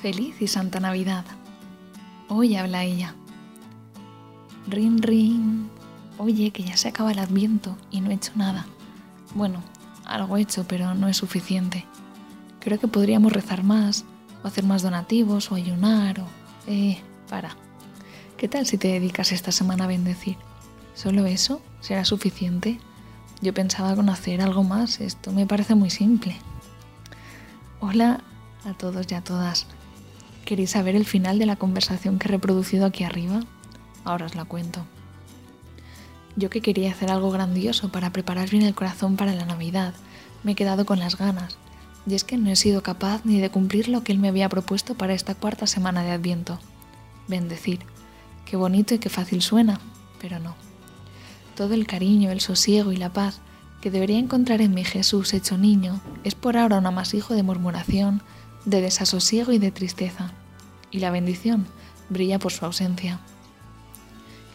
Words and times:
Feliz 0.00 0.42
y 0.42 0.46
Santa 0.46 0.78
Navidad. 0.78 1.24
Hoy 2.28 2.56
habla 2.56 2.84
ella. 2.84 3.14
Rin, 4.68 5.00
rin. 5.02 5.70
Oye, 6.18 6.50
que 6.50 6.62
ya 6.62 6.76
se 6.76 6.88
acaba 6.88 7.12
el 7.12 7.18
adviento 7.18 7.76
y 7.90 8.00
no 8.00 8.10
he 8.10 8.14
hecho 8.14 8.32
nada. 8.34 8.66
Bueno, 9.34 9.62
algo 10.04 10.36
he 10.36 10.42
hecho, 10.42 10.64
pero 10.68 10.94
no 10.94 11.08
es 11.08 11.16
suficiente. 11.16 11.86
Creo 12.60 12.78
que 12.78 12.88
podríamos 12.88 13.32
rezar 13.32 13.62
más, 13.64 14.04
o 14.42 14.48
hacer 14.48 14.64
más 14.64 14.82
donativos, 14.82 15.50
o 15.50 15.54
ayunar, 15.54 16.20
o... 16.20 16.26
Eh, 16.66 17.00
para. 17.28 17.56
¿Qué 18.36 18.48
tal 18.48 18.66
si 18.66 18.76
te 18.76 18.88
dedicas 18.88 19.32
esta 19.32 19.50
semana 19.50 19.84
a 19.84 19.88
bendecir? 19.88 20.36
¿Solo 20.94 21.26
eso? 21.26 21.62
¿Será 21.80 22.04
suficiente? 22.04 22.78
Yo 23.40 23.54
pensaba 23.54 23.96
conocer 23.96 24.42
algo 24.42 24.62
más, 24.62 25.00
esto 25.00 25.32
me 25.32 25.46
parece 25.46 25.74
muy 25.74 25.90
simple. 25.90 26.36
Hola 27.80 28.20
a 28.64 28.74
todos 28.74 29.06
y 29.10 29.14
a 29.14 29.22
todas. 29.22 29.66
¿Queréis 30.46 30.70
saber 30.70 30.94
el 30.94 31.04
final 31.04 31.40
de 31.40 31.46
la 31.46 31.56
conversación 31.56 32.20
que 32.20 32.28
he 32.28 32.30
reproducido 32.30 32.86
aquí 32.86 33.02
arriba? 33.02 33.40
Ahora 34.04 34.26
os 34.26 34.36
la 34.36 34.44
cuento. 34.44 34.86
Yo 36.36 36.50
que 36.50 36.60
quería 36.60 36.92
hacer 36.92 37.10
algo 37.10 37.32
grandioso 37.32 37.90
para 37.90 38.12
preparar 38.12 38.48
bien 38.48 38.62
el 38.62 38.76
corazón 38.76 39.16
para 39.16 39.34
la 39.34 39.44
Navidad, 39.44 39.92
me 40.44 40.52
he 40.52 40.54
quedado 40.54 40.86
con 40.86 41.00
las 41.00 41.18
ganas, 41.18 41.58
y 42.06 42.14
es 42.14 42.22
que 42.22 42.36
no 42.36 42.48
he 42.48 42.54
sido 42.54 42.84
capaz 42.84 43.22
ni 43.24 43.40
de 43.40 43.50
cumplir 43.50 43.88
lo 43.88 44.04
que 44.04 44.12
él 44.12 44.20
me 44.20 44.28
había 44.28 44.48
propuesto 44.48 44.94
para 44.94 45.14
esta 45.14 45.34
cuarta 45.34 45.66
semana 45.66 46.04
de 46.04 46.12
Adviento. 46.12 46.60
Bendecir. 47.26 47.80
Qué 48.44 48.56
bonito 48.56 48.94
y 48.94 49.00
qué 49.00 49.08
fácil 49.08 49.42
suena, 49.42 49.80
pero 50.20 50.38
no. 50.38 50.54
Todo 51.56 51.74
el 51.74 51.88
cariño, 51.88 52.30
el 52.30 52.40
sosiego 52.40 52.92
y 52.92 52.96
la 52.96 53.12
paz 53.12 53.40
que 53.80 53.90
debería 53.90 54.20
encontrar 54.20 54.60
en 54.60 54.74
mi 54.74 54.84
Jesús 54.84 55.34
hecho 55.34 55.58
niño 55.58 56.00
es 56.22 56.36
por 56.36 56.56
ahora 56.56 56.78
un 56.78 56.86
amasijo 56.86 57.34
de 57.34 57.42
murmuración, 57.42 58.22
de 58.66 58.82
desasosiego 58.82 59.52
y 59.52 59.58
de 59.58 59.70
tristeza, 59.70 60.32
y 60.90 60.98
la 60.98 61.10
bendición 61.10 61.66
brilla 62.10 62.38
por 62.38 62.52
su 62.52 62.64
ausencia. 62.66 63.20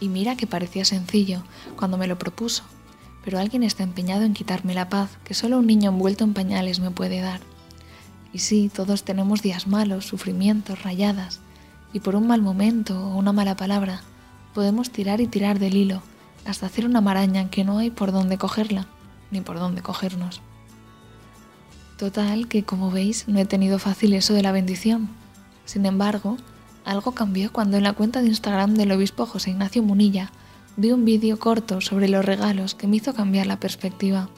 Y 0.00 0.08
mira 0.08 0.36
que 0.36 0.46
parecía 0.46 0.84
sencillo 0.84 1.42
cuando 1.76 1.98
me 1.98 2.06
lo 2.06 2.18
propuso, 2.18 2.62
pero 3.24 3.38
alguien 3.38 3.62
está 3.62 3.82
empeñado 3.82 4.22
en 4.22 4.34
quitarme 4.34 4.74
la 4.74 4.88
paz 4.88 5.10
que 5.24 5.34
solo 5.34 5.58
un 5.58 5.66
niño 5.66 5.90
envuelto 5.90 6.24
en 6.24 6.34
pañales 6.34 6.80
me 6.80 6.90
puede 6.90 7.20
dar. 7.20 7.40
Y 8.32 8.38
sí, 8.38 8.70
todos 8.72 9.04
tenemos 9.04 9.42
días 9.42 9.66
malos, 9.66 10.06
sufrimientos, 10.06 10.82
rayadas, 10.82 11.40
y 11.92 12.00
por 12.00 12.14
un 12.14 12.26
mal 12.26 12.42
momento 12.42 13.08
o 13.08 13.16
una 13.16 13.32
mala 13.32 13.56
palabra 13.56 14.02
podemos 14.54 14.90
tirar 14.90 15.20
y 15.20 15.26
tirar 15.26 15.58
del 15.58 15.76
hilo 15.76 16.02
hasta 16.44 16.66
hacer 16.66 16.86
una 16.86 17.00
maraña 17.00 17.50
que 17.50 17.64
no 17.64 17.78
hay 17.78 17.90
por 17.90 18.12
dónde 18.12 18.38
cogerla, 18.38 18.86
ni 19.30 19.40
por 19.40 19.58
dónde 19.58 19.82
cogernos. 19.82 20.40
Total 21.96 22.46
que, 22.46 22.62
como 22.62 22.90
veis, 22.90 23.26
no 23.26 23.38
he 23.38 23.46
tenido 23.46 23.78
fácil 23.78 24.12
eso 24.12 24.34
de 24.34 24.42
la 24.42 24.52
bendición. 24.52 25.08
Sin 25.64 25.86
embargo, 25.86 26.36
algo 26.84 27.12
cambió 27.12 27.52
cuando 27.52 27.78
en 27.78 27.84
la 27.84 27.94
cuenta 27.94 28.20
de 28.20 28.28
Instagram 28.28 28.74
del 28.74 28.92
obispo 28.92 29.24
José 29.24 29.50
Ignacio 29.50 29.82
Munilla 29.82 30.30
vi 30.76 30.92
un 30.92 31.06
vídeo 31.06 31.38
corto 31.38 31.80
sobre 31.80 32.08
los 32.08 32.24
regalos 32.24 32.74
que 32.74 32.86
me 32.86 32.96
hizo 32.96 33.14
cambiar 33.14 33.46
la 33.46 33.58
perspectiva. 33.58 34.28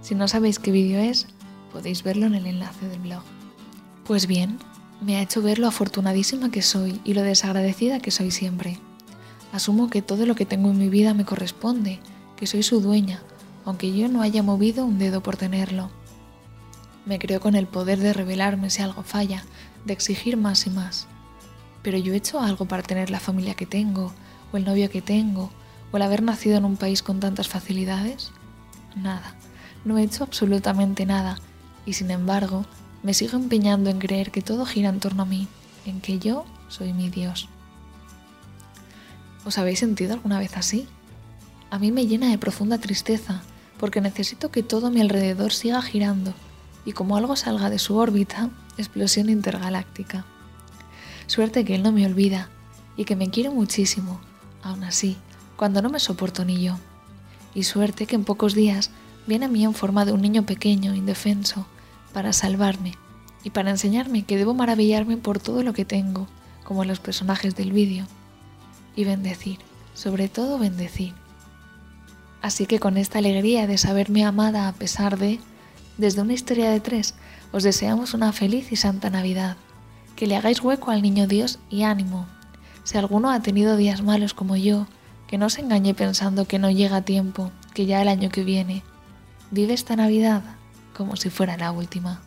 Si 0.00 0.14
no 0.14 0.28
sabéis 0.28 0.58
qué 0.58 0.70
vídeo 0.70 0.98
es, 0.98 1.26
podéis 1.72 2.02
verlo 2.02 2.26
en 2.26 2.34
el 2.34 2.46
enlace 2.46 2.88
del 2.88 3.00
blog. 3.00 3.22
Pues 4.06 4.26
bien, 4.26 4.58
me 5.02 5.16
ha 5.16 5.22
hecho 5.22 5.42
ver 5.42 5.58
lo 5.58 5.68
afortunadísima 5.68 6.50
que 6.50 6.62
soy 6.62 7.02
y 7.04 7.12
lo 7.12 7.22
desagradecida 7.22 8.00
que 8.00 8.10
soy 8.10 8.30
siempre. 8.30 8.78
Asumo 9.52 9.90
que 9.90 10.00
todo 10.00 10.24
lo 10.24 10.34
que 10.34 10.46
tengo 10.46 10.70
en 10.70 10.78
mi 10.78 10.88
vida 10.88 11.12
me 11.12 11.26
corresponde, 11.26 12.00
que 12.36 12.46
soy 12.46 12.62
su 12.62 12.80
dueña, 12.80 13.22
aunque 13.66 13.94
yo 13.94 14.08
no 14.08 14.22
haya 14.22 14.42
movido 14.42 14.86
un 14.86 14.98
dedo 14.98 15.22
por 15.22 15.36
tenerlo. 15.36 15.90
Me 17.08 17.18
creo 17.18 17.40
con 17.40 17.54
el 17.54 17.66
poder 17.66 18.00
de 18.00 18.12
revelarme 18.12 18.68
si 18.68 18.82
algo 18.82 19.02
falla, 19.02 19.42
de 19.86 19.94
exigir 19.94 20.36
más 20.36 20.66
y 20.66 20.70
más. 20.70 21.06
Pero 21.82 21.96
yo 21.96 22.12
he 22.12 22.18
hecho 22.18 22.38
algo 22.38 22.66
para 22.66 22.82
tener 22.82 23.08
la 23.08 23.18
familia 23.18 23.54
que 23.54 23.64
tengo, 23.64 24.12
o 24.52 24.58
el 24.58 24.66
novio 24.66 24.90
que 24.90 25.00
tengo, 25.00 25.50
o 25.90 25.96
el 25.96 26.02
haber 26.02 26.22
nacido 26.22 26.58
en 26.58 26.66
un 26.66 26.76
país 26.76 27.02
con 27.02 27.18
tantas 27.18 27.48
facilidades. 27.48 28.30
Nada, 28.94 29.34
no 29.86 29.96
he 29.96 30.02
hecho 30.02 30.22
absolutamente 30.22 31.06
nada, 31.06 31.38
y 31.86 31.94
sin 31.94 32.10
embargo, 32.10 32.66
me 33.02 33.14
sigo 33.14 33.38
empeñando 33.38 33.88
en 33.88 34.00
creer 34.00 34.30
que 34.30 34.42
todo 34.42 34.66
gira 34.66 34.90
en 34.90 35.00
torno 35.00 35.22
a 35.22 35.26
mí, 35.26 35.48
en 35.86 36.02
que 36.02 36.18
yo 36.18 36.44
soy 36.68 36.92
mi 36.92 37.08
Dios. 37.08 37.48
¿Os 39.46 39.56
habéis 39.56 39.78
sentido 39.78 40.12
alguna 40.12 40.38
vez 40.38 40.58
así? 40.58 40.86
A 41.70 41.78
mí 41.78 41.90
me 41.90 42.06
llena 42.06 42.28
de 42.28 42.36
profunda 42.36 42.76
tristeza, 42.76 43.40
porque 43.78 44.02
necesito 44.02 44.50
que 44.50 44.62
todo 44.62 44.88
a 44.88 44.90
mi 44.90 45.00
alrededor 45.00 45.54
siga 45.54 45.80
girando 45.80 46.34
y 46.84 46.92
como 46.92 47.16
algo 47.16 47.36
salga 47.36 47.70
de 47.70 47.78
su 47.78 47.96
órbita, 47.96 48.50
explosión 48.76 49.28
intergaláctica. 49.28 50.24
Suerte 51.26 51.64
que 51.64 51.74
él 51.74 51.82
no 51.82 51.92
me 51.92 52.06
olvida 52.06 52.48
y 52.96 53.04
que 53.04 53.16
me 53.16 53.30
quiere 53.30 53.50
muchísimo, 53.50 54.20
aún 54.62 54.84
así, 54.84 55.16
cuando 55.56 55.82
no 55.82 55.90
me 55.90 56.00
soporto 56.00 56.44
ni 56.44 56.62
yo. 56.62 56.78
Y 57.54 57.64
suerte 57.64 58.06
que 58.06 58.16
en 58.16 58.24
pocos 58.24 58.54
días 58.54 58.90
viene 59.26 59.46
a 59.46 59.48
mí 59.48 59.64
en 59.64 59.74
forma 59.74 60.04
de 60.04 60.12
un 60.12 60.22
niño 60.22 60.44
pequeño, 60.44 60.94
indefenso, 60.94 61.66
para 62.12 62.32
salvarme 62.32 62.94
y 63.44 63.50
para 63.50 63.70
enseñarme 63.70 64.22
que 64.22 64.36
debo 64.36 64.54
maravillarme 64.54 65.16
por 65.16 65.38
todo 65.38 65.62
lo 65.62 65.72
que 65.72 65.84
tengo, 65.84 66.26
como 66.64 66.84
los 66.84 67.00
personajes 67.00 67.54
del 67.54 67.72
vídeo, 67.72 68.06
y 68.96 69.04
bendecir, 69.04 69.58
sobre 69.94 70.28
todo 70.28 70.58
bendecir. 70.58 71.14
Así 72.42 72.66
que 72.66 72.78
con 72.78 72.96
esta 72.96 73.18
alegría 73.18 73.66
de 73.66 73.78
saberme 73.78 74.24
amada 74.24 74.68
a 74.68 74.72
pesar 74.72 75.18
de, 75.18 75.40
desde 75.98 76.22
una 76.22 76.32
historia 76.32 76.70
de 76.70 76.80
tres, 76.80 77.14
os 77.52 77.64
deseamos 77.64 78.14
una 78.14 78.32
feliz 78.32 78.72
y 78.72 78.76
santa 78.76 79.10
Navidad. 79.10 79.56
Que 80.16 80.26
le 80.26 80.36
hagáis 80.36 80.62
hueco 80.62 80.90
al 80.90 81.02
niño 81.02 81.26
Dios 81.26 81.58
y 81.68 81.82
ánimo. 81.82 82.26
Si 82.84 82.96
alguno 82.96 83.30
ha 83.30 83.40
tenido 83.40 83.76
días 83.76 84.02
malos 84.02 84.32
como 84.32 84.56
yo, 84.56 84.86
que 85.26 85.38
no 85.38 85.50
se 85.50 85.60
engañe 85.60 85.94
pensando 85.94 86.46
que 86.46 86.58
no 86.58 86.70
llega 86.70 87.02
tiempo, 87.02 87.50
que 87.74 87.84
ya 87.84 88.00
el 88.00 88.08
año 88.08 88.30
que 88.30 88.44
viene. 88.44 88.82
Vive 89.50 89.74
esta 89.74 89.96
Navidad 89.96 90.42
como 90.96 91.16
si 91.16 91.30
fuera 91.30 91.56
la 91.56 91.72
última. 91.72 92.22